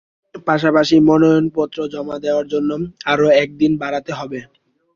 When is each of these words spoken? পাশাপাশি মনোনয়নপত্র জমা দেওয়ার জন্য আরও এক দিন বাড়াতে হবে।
পাশাপাশি 0.47 0.95
মনোনয়নপত্র 1.07 1.77
জমা 1.93 2.17
দেওয়ার 2.23 2.45
জন্য 2.53 2.69
আরও 3.05 3.27
এক 3.41 3.49
দিন 3.57 3.71
বাড়াতে 3.81 4.11
হবে। 4.19 4.39